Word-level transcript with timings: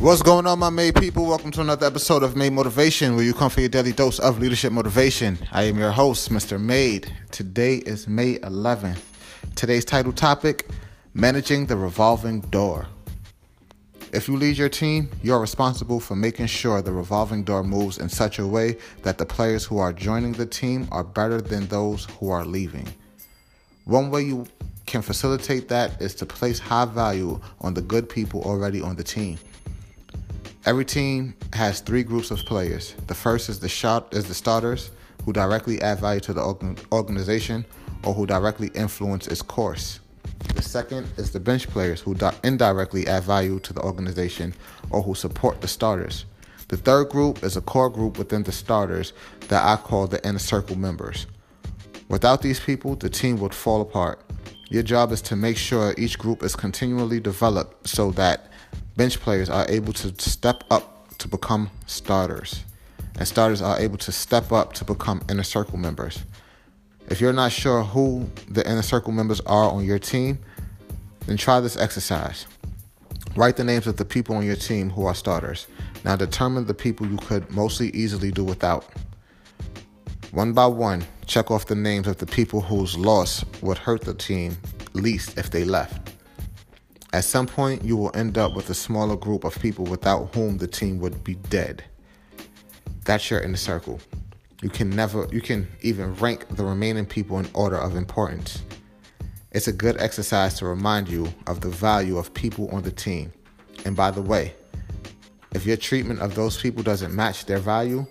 What's 0.00 0.22
going 0.22 0.46
on, 0.46 0.58
my 0.60 0.70
Made 0.70 0.94
people? 0.94 1.26
Welcome 1.26 1.50
to 1.50 1.60
another 1.60 1.86
episode 1.86 2.22
of 2.22 2.34
Made 2.34 2.54
Motivation, 2.54 3.16
where 3.16 3.24
you 3.24 3.34
come 3.34 3.50
for 3.50 3.60
your 3.60 3.68
daily 3.68 3.92
dose 3.92 4.18
of 4.18 4.38
leadership 4.38 4.72
motivation. 4.72 5.38
I 5.52 5.64
am 5.64 5.76
your 5.76 5.90
host, 5.90 6.30
Mr. 6.30 6.58
Made. 6.58 7.12
Today 7.30 7.76
is 7.76 8.08
May 8.08 8.36
11th. 8.36 9.02
Today's 9.56 9.84
title 9.84 10.14
topic 10.14 10.70
Managing 11.12 11.66
the 11.66 11.76
Revolving 11.76 12.40
Door. 12.40 12.86
If 14.14 14.26
you 14.26 14.38
lead 14.38 14.56
your 14.56 14.70
team, 14.70 15.10
you 15.22 15.34
are 15.34 15.38
responsible 15.38 16.00
for 16.00 16.16
making 16.16 16.46
sure 16.46 16.80
the 16.80 16.92
revolving 16.92 17.44
door 17.44 17.62
moves 17.62 17.98
in 17.98 18.08
such 18.08 18.38
a 18.38 18.46
way 18.46 18.78
that 19.02 19.18
the 19.18 19.26
players 19.26 19.66
who 19.66 19.80
are 19.80 19.92
joining 19.92 20.32
the 20.32 20.46
team 20.46 20.88
are 20.90 21.04
better 21.04 21.42
than 21.42 21.66
those 21.66 22.06
who 22.18 22.30
are 22.30 22.46
leaving. 22.46 22.88
One 23.84 24.10
way 24.10 24.22
you 24.22 24.46
can 24.86 25.02
facilitate 25.02 25.68
that 25.68 26.00
is 26.00 26.14
to 26.14 26.24
place 26.24 26.58
high 26.58 26.86
value 26.86 27.38
on 27.60 27.74
the 27.74 27.82
good 27.82 28.08
people 28.08 28.42
already 28.44 28.80
on 28.80 28.96
the 28.96 29.04
team. 29.04 29.38
Every 30.70 30.84
team 30.84 31.34
has 31.52 31.80
three 31.80 32.04
groups 32.04 32.30
of 32.30 32.38
players. 32.44 32.94
The 33.08 33.14
first 33.14 33.48
is 33.48 33.58
the 33.58 33.68
shot 33.68 34.14
is 34.14 34.26
the 34.26 34.34
starters 34.34 34.92
who 35.24 35.32
directly 35.32 35.82
add 35.82 35.98
value 35.98 36.20
to 36.20 36.32
the 36.32 36.76
organization 36.92 37.66
or 38.04 38.14
who 38.14 38.24
directly 38.24 38.70
influence 38.76 39.26
its 39.26 39.42
course. 39.42 39.98
The 40.54 40.62
second 40.62 41.08
is 41.16 41.32
the 41.32 41.40
bench 41.40 41.66
players 41.66 42.00
who 42.00 42.16
indirectly 42.44 43.08
add 43.08 43.24
value 43.24 43.58
to 43.58 43.72
the 43.72 43.80
organization 43.80 44.54
or 44.90 45.02
who 45.02 45.16
support 45.16 45.60
the 45.60 45.66
starters. 45.66 46.24
The 46.68 46.76
third 46.76 47.08
group 47.08 47.42
is 47.42 47.56
a 47.56 47.62
core 47.62 47.90
group 47.90 48.16
within 48.16 48.44
the 48.44 48.52
starters 48.52 49.12
that 49.48 49.64
I 49.64 49.74
call 49.74 50.06
the 50.06 50.24
inner 50.24 50.38
circle 50.38 50.78
members. 50.78 51.26
Without 52.08 52.42
these 52.42 52.60
people, 52.60 52.94
the 52.94 53.10
team 53.10 53.40
would 53.40 53.54
fall 53.54 53.80
apart. 53.80 54.20
Your 54.70 54.84
job 54.84 55.10
is 55.10 55.20
to 55.22 55.34
make 55.34 55.56
sure 55.56 55.94
each 55.98 56.16
group 56.16 56.44
is 56.44 56.54
continually 56.54 57.18
developed 57.18 57.88
so 57.88 58.12
that 58.12 58.52
bench 58.96 59.18
players 59.18 59.50
are 59.50 59.66
able 59.68 59.92
to 59.94 60.14
step 60.22 60.62
up 60.70 61.08
to 61.18 61.26
become 61.26 61.72
starters, 61.86 62.62
and 63.18 63.26
starters 63.26 63.60
are 63.62 63.80
able 63.80 63.98
to 63.98 64.12
step 64.12 64.52
up 64.52 64.72
to 64.74 64.84
become 64.84 65.22
inner 65.28 65.42
circle 65.42 65.76
members. 65.76 66.20
If 67.08 67.20
you're 67.20 67.32
not 67.32 67.50
sure 67.50 67.82
who 67.82 68.30
the 68.48 68.64
inner 68.64 68.82
circle 68.82 69.12
members 69.12 69.40
are 69.40 69.72
on 69.72 69.84
your 69.84 69.98
team, 69.98 70.38
then 71.26 71.36
try 71.36 71.58
this 71.58 71.76
exercise. 71.76 72.46
Write 73.34 73.56
the 73.56 73.64
names 73.64 73.88
of 73.88 73.96
the 73.96 74.04
people 74.04 74.36
on 74.36 74.46
your 74.46 74.54
team 74.54 74.90
who 74.90 75.04
are 75.04 75.16
starters. 75.16 75.66
Now 76.04 76.14
determine 76.14 76.66
the 76.66 76.74
people 76.74 77.08
you 77.08 77.16
could 77.16 77.50
mostly 77.50 77.88
easily 77.90 78.30
do 78.30 78.44
without. 78.44 78.84
One 80.30 80.52
by 80.52 80.66
one, 80.66 81.04
check 81.30 81.48
off 81.52 81.66
the 81.66 81.76
names 81.76 82.08
of 82.08 82.18
the 82.18 82.26
people 82.26 82.60
whose 82.60 82.98
loss 82.98 83.44
would 83.62 83.78
hurt 83.78 84.00
the 84.00 84.12
team 84.12 84.56
least 84.94 85.38
if 85.38 85.48
they 85.48 85.62
left. 85.62 86.12
At 87.12 87.22
some 87.22 87.46
point, 87.46 87.84
you 87.84 87.96
will 87.96 88.10
end 88.14 88.36
up 88.36 88.56
with 88.56 88.68
a 88.68 88.74
smaller 88.74 89.14
group 89.14 89.44
of 89.44 89.56
people 89.60 89.84
without 89.84 90.34
whom 90.34 90.58
the 90.58 90.66
team 90.66 90.98
would 90.98 91.22
be 91.22 91.34
dead. 91.34 91.84
That's 93.04 93.30
your 93.30 93.40
inner 93.40 93.56
circle. 93.56 94.00
You 94.60 94.70
can 94.70 94.90
never, 94.90 95.28
you 95.30 95.40
can 95.40 95.68
even 95.82 96.16
rank 96.16 96.48
the 96.56 96.64
remaining 96.64 97.06
people 97.06 97.38
in 97.38 97.48
order 97.54 97.76
of 97.76 97.94
importance. 97.94 98.64
It's 99.52 99.68
a 99.68 99.72
good 99.72 100.00
exercise 100.00 100.54
to 100.54 100.66
remind 100.66 101.08
you 101.08 101.32
of 101.46 101.60
the 101.60 101.70
value 101.70 102.18
of 102.18 102.34
people 102.34 102.68
on 102.70 102.82
the 102.82 102.90
team. 102.90 103.32
And 103.84 103.94
by 103.94 104.10
the 104.10 104.22
way, 104.22 104.54
if 105.52 105.64
your 105.64 105.76
treatment 105.76 106.18
of 106.20 106.34
those 106.34 106.60
people 106.60 106.82
doesn't 106.82 107.14
match 107.14 107.44
their 107.44 107.58
value, 107.58 108.04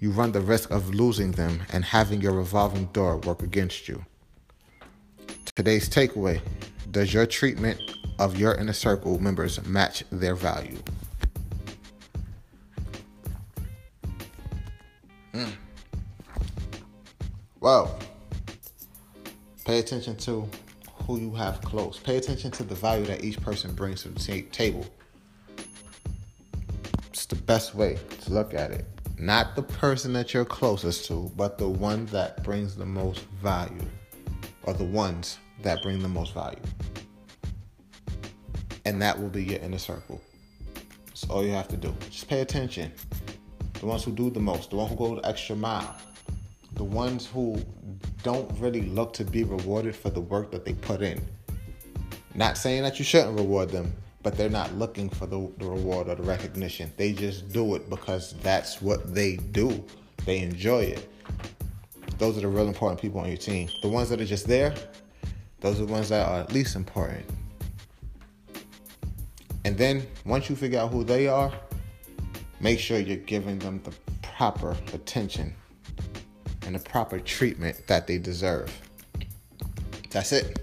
you 0.00 0.10
run 0.10 0.32
the 0.32 0.40
risk 0.40 0.70
of 0.70 0.94
losing 0.94 1.32
them 1.32 1.62
and 1.72 1.84
having 1.84 2.20
your 2.20 2.32
revolving 2.32 2.86
door 2.86 3.18
work 3.18 3.42
against 3.42 3.88
you. 3.88 4.04
Today's 5.54 5.88
takeaway 5.88 6.40
Does 6.90 7.14
your 7.14 7.26
treatment 7.26 7.80
of 8.20 8.38
your 8.38 8.54
inner 8.54 8.74
circle 8.74 9.18
members 9.18 9.64
match 9.66 10.04
their 10.12 10.34
value. 10.34 10.76
Mm. 15.32 15.52
Well, 17.60 17.98
pay 19.64 19.78
attention 19.78 20.16
to 20.18 20.46
who 21.06 21.18
you 21.18 21.34
have 21.34 21.62
close. 21.62 21.98
Pay 21.98 22.18
attention 22.18 22.50
to 22.52 22.62
the 22.62 22.74
value 22.74 23.06
that 23.06 23.24
each 23.24 23.40
person 23.40 23.74
brings 23.74 24.02
to 24.02 24.10
the 24.10 24.42
table. 24.42 24.84
It's 27.08 27.24
the 27.24 27.36
best 27.36 27.74
way 27.74 27.98
to 28.20 28.32
look 28.32 28.52
at 28.52 28.70
it. 28.70 28.84
Not 29.20 29.54
the 29.54 29.62
person 29.62 30.12
that 30.14 30.34
you're 30.34 30.44
closest 30.44 31.04
to, 31.06 31.30
but 31.36 31.58
the 31.58 31.68
one 31.68 32.06
that 32.06 32.42
brings 32.42 32.74
the 32.74 32.86
most 32.86 33.20
value, 33.42 33.86
or 34.64 34.72
the 34.72 34.84
ones 34.84 35.38
that 35.62 35.82
bring 35.82 36.00
the 36.00 36.08
most 36.08 36.34
value 36.34 36.62
and 38.84 39.00
that 39.00 39.20
will 39.20 39.28
be 39.28 39.44
your 39.44 39.60
inner 39.60 39.78
circle. 39.78 40.20
That's 41.06 41.28
all 41.28 41.44
you 41.44 41.52
have 41.52 41.68
to 41.68 41.76
do. 41.76 41.94
Just 42.10 42.28
pay 42.28 42.40
attention. 42.40 42.92
The 43.74 43.86
ones 43.86 44.04
who 44.04 44.12
do 44.12 44.30
the 44.30 44.40
most, 44.40 44.70
the 44.70 44.76
ones 44.76 44.90
who 44.90 44.96
go 44.96 45.16
the 45.16 45.26
extra 45.26 45.56
mile, 45.56 45.96
the 46.74 46.84
ones 46.84 47.26
who 47.26 47.62
don't 48.22 48.50
really 48.58 48.82
look 48.82 49.12
to 49.14 49.24
be 49.24 49.44
rewarded 49.44 49.96
for 49.96 50.10
the 50.10 50.20
work 50.20 50.50
that 50.52 50.64
they 50.64 50.74
put 50.74 51.02
in. 51.02 51.20
Not 52.34 52.56
saying 52.56 52.82
that 52.82 52.98
you 52.98 53.04
shouldn't 53.04 53.36
reward 53.36 53.70
them, 53.70 53.92
but 54.22 54.36
they're 54.36 54.50
not 54.50 54.74
looking 54.74 55.08
for 55.08 55.26
the, 55.26 55.50
the 55.58 55.66
reward 55.66 56.08
or 56.08 56.14
the 56.14 56.22
recognition. 56.22 56.92
They 56.96 57.12
just 57.12 57.52
do 57.52 57.74
it 57.74 57.88
because 57.88 58.34
that's 58.42 58.82
what 58.82 59.14
they 59.14 59.36
do. 59.36 59.84
They 60.26 60.40
enjoy 60.40 60.82
it. 60.82 61.08
Those 62.18 62.36
are 62.36 62.42
the 62.42 62.48
real 62.48 62.68
important 62.68 63.00
people 63.00 63.20
on 63.20 63.28
your 63.28 63.38
team. 63.38 63.68
The 63.82 63.88
ones 63.88 64.10
that 64.10 64.20
are 64.20 64.26
just 64.26 64.46
there, 64.46 64.74
those 65.60 65.80
are 65.80 65.86
the 65.86 65.92
ones 65.92 66.10
that 66.10 66.28
are 66.28 66.44
least 66.52 66.76
important. 66.76 67.24
And 69.64 69.76
then 69.76 70.06
once 70.24 70.50
you 70.50 70.56
figure 70.56 70.78
out 70.78 70.90
who 70.90 71.04
they 71.04 71.28
are, 71.28 71.52
make 72.60 72.78
sure 72.78 72.98
you're 72.98 73.16
giving 73.16 73.58
them 73.58 73.80
the 73.84 73.92
proper 74.22 74.76
attention 74.92 75.54
and 76.66 76.74
the 76.74 76.78
proper 76.78 77.18
treatment 77.18 77.86
that 77.86 78.06
they 78.06 78.18
deserve. 78.18 78.70
That's 80.10 80.32
it. 80.32 80.58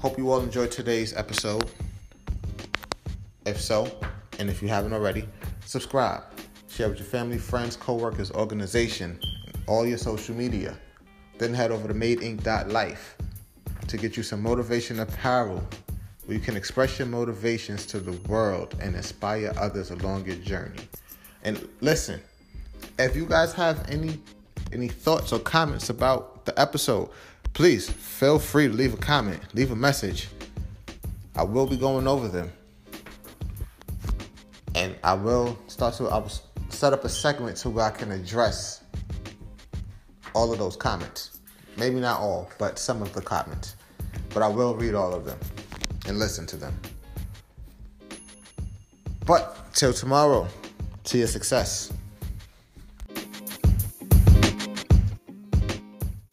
Hope 0.00 0.16
you 0.16 0.32
all 0.32 0.40
enjoyed 0.40 0.70
today's 0.70 1.14
episode. 1.14 1.70
If 3.44 3.60
so, 3.60 3.94
and 4.38 4.48
if 4.48 4.62
you 4.62 4.68
haven't 4.68 4.94
already, 4.94 5.28
subscribe. 5.66 6.22
Share 6.70 6.88
with 6.88 6.96
your 6.96 7.06
family, 7.06 7.36
friends, 7.36 7.76
co-workers, 7.76 8.30
organization, 8.30 9.20
all 9.66 9.86
your 9.86 9.98
social 9.98 10.34
media. 10.34 10.74
Then 11.36 11.52
head 11.52 11.70
over 11.70 11.86
to 11.86 11.92
madeinc.life 11.92 13.18
to 13.88 13.96
get 13.98 14.16
you 14.16 14.22
some 14.22 14.42
motivation 14.42 15.00
apparel 15.00 15.62
where 16.24 16.38
you 16.38 16.42
can 16.42 16.56
express 16.56 16.98
your 16.98 17.08
motivations 17.08 17.84
to 17.84 18.00
the 18.00 18.12
world 18.26 18.74
and 18.80 18.96
inspire 18.96 19.52
others 19.58 19.90
along 19.90 20.24
your 20.24 20.36
journey. 20.36 20.80
And 21.44 21.68
listen, 21.82 22.22
if 22.98 23.14
you 23.14 23.26
guys 23.26 23.52
have 23.52 23.86
any 23.90 24.18
any 24.72 24.88
thoughts 24.88 25.32
or 25.32 25.40
comments 25.40 25.90
about 25.90 26.46
the 26.46 26.58
episode, 26.58 27.10
please 27.52 27.88
feel 27.88 28.38
free 28.38 28.68
to 28.68 28.72
leave 28.72 28.94
a 28.94 28.96
comment, 28.96 29.40
leave 29.54 29.70
a 29.70 29.76
message. 29.76 30.28
I 31.36 31.42
will 31.42 31.66
be 31.66 31.76
going 31.76 32.06
over 32.06 32.28
them. 32.28 32.50
And 34.74 34.96
I 35.02 35.14
will 35.14 35.58
start 35.66 35.94
to 35.94 36.08
I 36.08 36.18
will 36.18 36.32
set 36.68 36.92
up 36.92 37.04
a 37.04 37.08
segment 37.08 37.56
to 37.58 37.70
where 37.70 37.84
I 37.84 37.90
can 37.90 38.12
address 38.12 38.82
all 40.34 40.52
of 40.52 40.58
those 40.58 40.76
comments. 40.76 41.40
Maybe 41.76 42.00
not 42.00 42.20
all, 42.20 42.50
but 42.58 42.78
some 42.78 43.02
of 43.02 43.12
the 43.12 43.20
comments. 43.20 43.76
But 44.32 44.42
I 44.42 44.48
will 44.48 44.74
read 44.74 44.94
all 44.94 45.14
of 45.14 45.24
them 45.24 45.38
and 46.06 46.18
listen 46.18 46.46
to 46.46 46.56
them. 46.56 46.78
But 49.26 49.72
till 49.74 49.92
tomorrow, 49.92 50.48
to 51.04 51.18
your 51.18 51.26
success. 51.26 51.92